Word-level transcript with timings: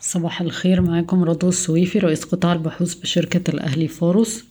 صباح 0.00 0.40
الخير 0.40 0.80
معاكم 0.80 1.24
رضوى 1.24 1.50
السويفي 1.50 1.98
رئيس 1.98 2.24
قطاع 2.24 2.52
البحوث 2.52 2.94
بشركة 2.94 3.50
الأهلي 3.50 3.88
فاروس. 3.88 4.44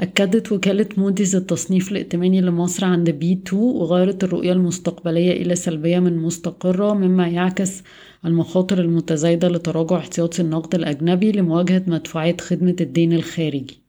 أكدت 0.00 0.52
وكالة 0.52 0.86
موديز 0.96 1.36
التصنيف 1.36 1.92
الائتماني 1.92 2.40
لمصر 2.40 2.84
عند 2.84 3.10
B 3.10 3.32
2 3.46 3.62
وغيرت 3.62 4.24
الرؤية 4.24 4.52
المستقبلية 4.52 5.42
إلى 5.42 5.54
سلبية 5.54 5.98
من 5.98 6.16
مستقرة 6.16 6.94
مما 6.94 7.28
يعكس 7.28 7.82
المخاطر 8.24 8.80
المتزايدة 8.80 9.48
لتراجع 9.48 9.96
احتياطي 9.96 10.42
النقد 10.42 10.74
الأجنبي 10.74 11.32
لمواجهة 11.32 11.82
مدفوعات 11.86 12.40
خدمة 12.40 12.76
الدين 12.80 13.12
الخارجي. 13.12 13.80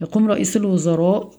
يقوم 0.00 0.28
رئيس 0.28 0.56
الوزراء 0.56 1.30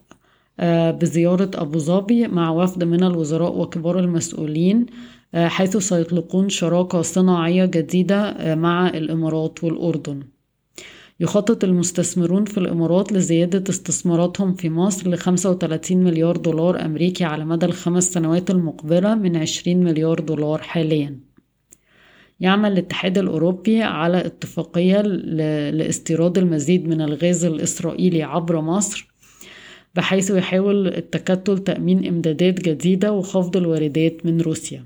بزيارة 0.91 1.51
أبو 1.55 1.79
ظبي 1.79 2.27
مع 2.27 2.49
وفد 2.49 2.83
من 2.83 3.03
الوزراء 3.03 3.57
وكبار 3.57 3.99
المسؤولين 3.99 4.85
آه، 5.35 5.47
حيث 5.47 5.77
سيطلقون 5.77 6.49
شراكة 6.49 7.01
صناعية 7.01 7.65
جديدة 7.65 8.29
آه، 8.29 8.55
مع 8.55 8.87
الإمارات 8.87 9.63
والأردن. 9.63 10.23
يخطط 11.19 11.63
المستثمرون 11.63 12.45
في 12.45 12.57
الإمارات 12.57 13.13
لزيادة 13.13 13.63
استثماراتهم 13.69 14.53
في 14.53 14.69
مصر 14.69 15.09
ل 15.09 15.17
35 15.17 16.03
مليار 16.03 16.37
دولار 16.37 16.85
أمريكي 16.85 17.23
على 17.23 17.45
مدى 17.45 17.65
الخمس 17.65 18.13
سنوات 18.13 18.51
المقبلة 18.51 19.15
من 19.15 19.37
20 19.37 19.77
مليار 19.83 20.19
دولار 20.19 20.61
حاليا. 20.61 21.19
يعمل 22.39 22.71
الاتحاد 22.71 23.17
الأوروبي 23.17 23.83
على 23.83 24.25
اتفاقية 24.25 25.01
لاستيراد 25.71 26.37
المزيد 26.37 26.87
من 26.87 27.01
الغاز 27.01 27.45
الإسرائيلي 27.45 28.23
عبر 28.23 28.61
مصر 28.61 29.12
بحيث 29.95 30.29
يحاول 30.31 30.87
التكتل 30.87 31.57
تأمين 31.57 32.07
إمدادات 32.07 32.61
جديدة 32.61 33.11
وخفض 33.11 33.57
الواردات 33.57 34.25
من 34.25 34.41
روسيا. 34.41 34.85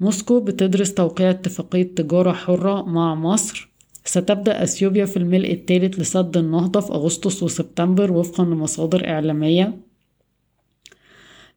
موسكو 0.00 0.40
بتدرس 0.40 0.94
توقيع 0.94 1.30
اتفاقية 1.30 1.82
تجارة 1.82 2.32
حرة 2.32 2.82
مع 2.82 3.14
مصر. 3.14 3.70
ستبدأ 4.04 4.62
أثيوبيا 4.62 5.04
في 5.04 5.16
الملء 5.16 5.52
الثالث 5.52 6.00
لسد 6.00 6.36
النهضة 6.36 6.80
في 6.80 6.92
أغسطس 6.92 7.42
وسبتمبر 7.42 8.12
وفقا 8.12 8.44
لمصادر 8.44 9.08
إعلامية. 9.08 9.78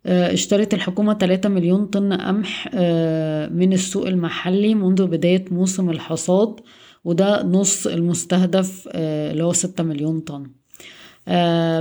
آه، 0.05 0.33
اشترت 0.33 0.73
الحكومة 0.73 1.13
3 1.13 1.49
مليون 1.49 1.85
طن 1.85 2.13
قمح 2.13 2.69
آه، 2.73 3.47
من 3.49 3.73
السوق 3.73 4.07
المحلي 4.07 4.75
منذ 4.75 5.05
بداية 5.07 5.45
موسم 5.51 5.89
الحصاد 5.89 6.59
وده 7.03 7.43
نص 7.43 7.87
المستهدف 7.87 8.89
آه، 8.91 9.31
اللي 9.31 9.43
هو 9.43 9.53
6 9.53 9.83
مليون 9.83 10.19
طن. 10.19 10.56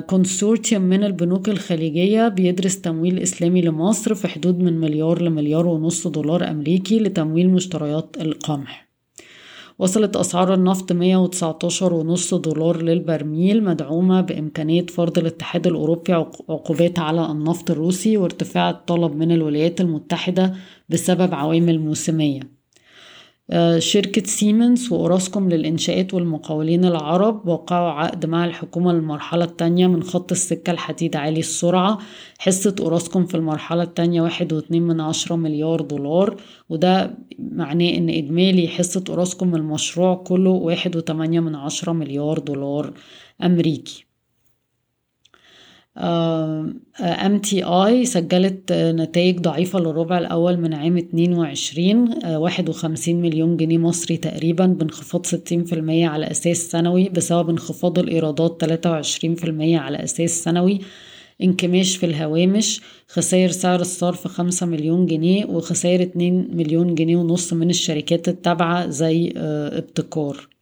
كونسورتيوم 0.06 0.83
من 0.83 1.05
البنوك 1.05 1.48
الخليجية 1.48 2.28
بيدرس 2.28 2.80
تمويل 2.80 3.19
إسلامي 3.19 3.62
لمصر 3.62 4.14
في 4.14 4.28
حدود 4.28 4.58
من 4.58 4.80
مليار 4.80 5.22
لمليار 5.22 5.66
ونص 5.66 6.06
دولار 6.06 6.50
أمريكي 6.50 6.98
لتمويل 6.98 7.50
مشتريات 7.50 8.17
القمح. 8.20 8.86
وصلت 9.78 10.17
أسعار 10.17 10.55
النفط 10.55 10.92
119 10.92 11.94
ونص 11.94 12.34
دولار 12.34 12.83
للبرميل 12.83 13.64
مدعومة 13.64 14.20
بإمكانية 14.20 14.86
فرض 14.86 15.19
الاتحاد 15.19 15.67
الأوروبي 15.67 16.12
عقوبات 16.12 16.98
على 16.98 17.30
النفط 17.30 17.70
الروسي 17.70 18.17
وارتفاع 18.17 18.70
الطلب 18.70 19.17
من 19.17 19.33
الولايات 19.33 19.80
المتحدة 19.80 20.55
بسبب 20.89 21.34
عوامل 21.34 21.80
موسمية. 21.80 22.41
آه، 22.41 22.55
شركة 23.78 24.22
سيمنز 24.25 24.92
وأوراسكوم 24.92 25.48
للإنشاءات 25.48 26.14
والمقاولين 26.14 26.84
العرب 26.84 27.48
وقعوا 27.48 27.91
عقد 27.91 28.27
مع 28.27 28.44
الحكومة 28.44 28.92
للمرحلة 28.92 29.44
الثانية 29.44 29.86
من 29.86 30.02
خط 30.02 30.33
السكة 30.33 30.70
الحديد 30.70 31.16
عالي 31.16 31.41
السرعة. 31.41 31.98
حصة 32.39 32.77
أوراسكوم 32.80 33.27
في 33.27 33.34
المرحلة 33.34 33.83
الثانية 33.83 34.22
واحد 34.22 34.52
واتنين 34.52 34.83
من 34.83 35.00
عشرة 35.00 35.36
مليار 35.36 35.80
دولار 35.80 36.36
وده 36.69 37.19
معناه 37.39 37.91
إن 37.91 38.08
إجمالي 38.08 38.69
حصة 38.69 39.05
أوراسكوم 39.08 39.55
المشروع 39.55 40.14
كله 40.14 40.50
واحد 40.50 40.97
وتمانية 40.97 41.41
من 41.41 41.55
عشرة 41.55 41.92
مليار 41.92 42.39
دولار 42.39 42.92
أمريكي. 43.42 44.05
MTI 45.98 48.05
سجلت 48.05 48.73
نتائج 48.73 49.40
ضعيفة 49.40 49.79
للربع 49.79 50.18
الأول 50.18 50.57
من 50.57 50.74
عام 50.74 50.96
22 50.96 52.14
51 52.36 53.14
مليون 53.14 53.57
جنيه 53.57 53.79
مصري 53.79 54.17
تقريبا 54.17 54.67
بانخفاض 54.67 55.27
60% 55.27 55.33
على 55.89 56.30
أساس 56.30 56.57
سنوي 56.57 57.08
بسبب 57.08 57.51
انخفاض 57.51 57.98
الإيرادات 57.98 58.64
23% 58.64 58.68
على 59.61 60.05
أساس 60.05 60.30
سنوي 60.45 60.80
انكماش 61.42 61.96
في 61.96 62.07
الهوامش 62.07 62.80
خسائر 63.08 63.51
سعر 63.51 63.80
الصرف 63.80 64.27
5 64.27 64.67
مليون 64.67 65.07
جنيه 65.07 65.45
وخسائر 65.45 66.02
2 66.02 66.57
مليون 66.57 66.95
جنيه 66.95 67.17
ونص 67.17 67.52
من 67.52 67.70
الشركات 67.70 68.28
التابعة 68.28 68.89
زي 68.89 69.33
آه، 69.36 69.78
ابتكار. 69.78 70.36
آه، 70.36 70.55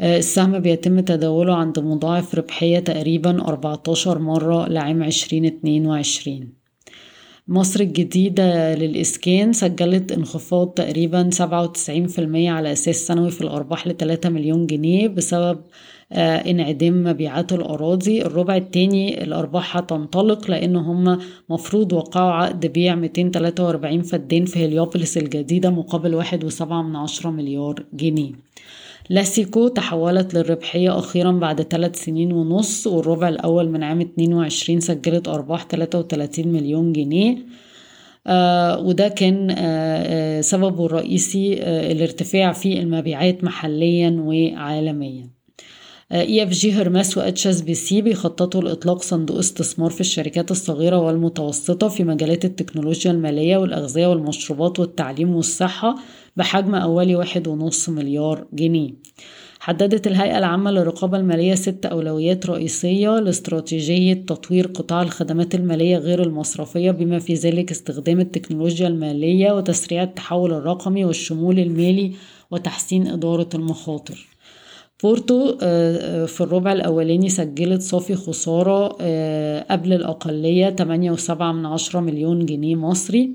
السهم 0.00 0.58
بيتم 0.58 1.00
تداوله 1.00 1.54
عند 1.54 1.78
مضاعف 1.78 2.34
ربحية 2.34 2.78
تقريبا 2.78 3.48
14 3.48 4.18
مرة 4.18 4.68
لعام 4.68 5.02
2022 5.02 6.62
مصر 7.48 7.80
الجديدة 7.80 8.74
للإسكان 8.74 9.52
سجلت 9.52 10.12
انخفاض 10.12 10.68
تقريبا 10.68 11.30
97% 11.32 11.38
على 12.48 12.72
أساس 12.72 12.96
سنوي 13.06 13.30
في 13.30 13.40
الأرباح 13.40 13.86
ل 13.86 13.96
3 13.96 14.28
مليون 14.28 14.66
جنيه 14.66 15.08
بسبب 15.08 15.60
آه، 16.12 16.36
انعدام 16.36 17.04
مبيعات 17.04 17.52
الأراضي. 17.52 18.22
الربع 18.22 18.56
التاني 18.56 19.22
الأرباح 19.24 19.76
هتنطلق 19.76 20.50
لأن 20.50 20.76
هم 20.76 21.18
مفروض 21.48 21.92
وقعوا 21.92 22.32
عقد 22.32 22.66
بيع 22.66 22.94
243 22.94 24.02
فدان 24.02 24.44
في 24.44 24.64
هليوبوليس 24.64 25.18
الجديدة 25.18 25.70
مقابل 25.70 26.14
واحد 26.14 26.44
وسبعة 26.44 26.82
من 26.82 26.96
عشرة 26.96 27.30
مليار 27.30 27.84
جنيه. 27.92 28.32
لاسيكو 29.12 29.68
تحولت 29.68 30.34
للربحية 30.34 30.98
أخيرا 30.98 31.32
بعد 31.32 31.62
ثلاث 31.62 32.04
سنين 32.04 32.32
ونص 32.32 32.86
والربع 32.86 33.28
الأول 33.28 33.68
من 33.70 33.82
عام 33.82 34.00
22 34.00 34.80
سجلت 34.80 35.28
أرباح 35.28 35.66
33 35.66 36.48
مليون 36.48 36.92
جنيه. 36.92 37.36
آه 38.26 38.80
وده 38.80 39.08
كان 39.08 39.50
آه 39.50 39.56
آه 39.58 40.40
سببه 40.40 40.86
الرئيسي 40.86 41.62
آه 41.62 41.92
الارتفاع 41.92 42.52
في 42.52 42.80
المبيعات 42.80 43.44
محليا 43.44 44.10
وعالميا. 44.26 45.30
EFG 46.12 46.72
هرمس 46.72 47.18
و 47.18 47.46
HSBC 47.46 48.02
بيخططوا 48.02 48.60
لإطلاق 48.60 49.02
صندوق 49.02 49.38
استثمار 49.38 49.90
في 49.90 50.00
الشركات 50.00 50.50
الصغيرة 50.50 50.98
والمتوسطة 50.98 51.88
في 51.88 52.04
مجالات 52.04 52.44
التكنولوجيا 52.44 53.10
المالية 53.10 53.56
والأغذية 53.56 54.06
والمشروبات 54.06 54.80
والتعليم 54.80 55.36
والصحة 55.36 55.94
بحجم 56.36 56.74
اولي 56.74 57.16
واحد 57.16 57.48
ونص 57.48 57.88
مليار 57.88 58.46
جنيه. 58.52 58.90
حددت 59.60 60.06
الهيئة 60.06 60.38
العامة 60.38 60.70
للرقابة 60.70 61.16
المالية 61.18 61.54
ست 61.54 61.86
أولويات 61.86 62.46
رئيسية 62.46 63.18
لاستراتيجية 63.18 64.14
تطوير 64.14 64.66
قطاع 64.66 65.02
الخدمات 65.02 65.54
المالية 65.54 65.96
غير 65.96 66.22
المصرفية 66.22 66.90
بما 66.90 67.18
في 67.18 67.34
ذلك 67.34 67.70
استخدام 67.70 68.20
التكنولوجيا 68.20 68.88
المالية 68.88 69.52
وتسريع 69.52 70.02
التحول 70.02 70.52
الرقمي 70.52 71.04
والشمول 71.04 71.58
المالي 71.58 72.12
وتحسين 72.50 73.06
إدارة 73.06 73.48
المخاطر. 73.54 74.31
بورتو 75.02 75.56
آه، 75.62 76.22
آه، 76.22 76.26
في 76.26 76.40
الربع 76.40 76.72
الأولاني 76.72 77.28
سجلت 77.28 77.82
صافي 77.82 78.14
خسارة 78.14 78.96
آه، 79.00 79.66
قبل 79.70 79.92
الأقلية 79.92 80.70
8.7 80.70 81.52
من 81.52 81.66
عشرة 81.66 82.00
مليون 82.00 82.46
جنيه 82.46 82.74
مصري. 82.76 83.34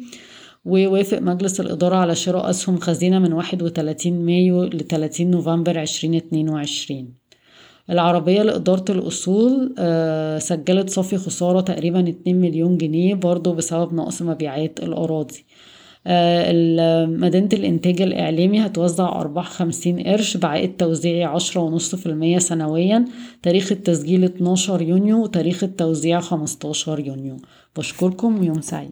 ووافق 0.65 1.19
مجلس 1.19 1.59
الإدارة 1.59 1.95
على 1.95 2.15
شراء 2.15 2.49
أسهم 2.49 2.77
خزينة 2.77 3.19
من 3.19 3.33
31 3.33 4.25
مايو 4.25 4.63
ل 4.63 4.79
30 4.79 5.31
نوفمبر 5.31 5.81
2022 5.81 7.13
العربية 7.89 8.41
لإدارة 8.41 8.85
الأصول 8.89 9.73
سجلت 10.41 10.89
صافي 10.89 11.17
خسارة 11.17 11.61
تقريبا 11.61 12.09
2 12.09 12.41
مليون 12.41 12.77
جنيه 12.77 13.15
برضو 13.15 13.53
بسبب 13.53 13.93
نقص 13.93 14.21
مبيعات 14.21 14.79
الأراضي. 14.83 15.45
مدينة 17.07 17.49
الإنتاج 17.53 18.01
الإعلامي 18.01 18.65
هتوزع 18.65 19.09
أرباح 19.09 19.49
خمسين 19.49 19.99
قرش 19.99 20.37
بعائد 20.37 20.77
توزيعي 20.77 21.23
عشرة 21.23 21.61
ونص 21.61 21.95
في 21.95 22.05
المية 22.05 22.37
سنويا. 22.39 23.05
تاريخ 23.43 23.71
التسجيل 23.71 24.23
12 24.23 24.81
يونيو 24.81 25.23
وتاريخ 25.23 25.63
التوزيع 25.63 26.19
15 26.19 26.99
يونيو. 26.99 27.37
بشكركم 27.77 28.39
ويوم 28.39 28.61
سعيد. 28.61 28.91